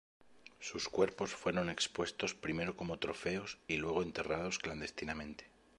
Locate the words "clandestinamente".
4.57-5.45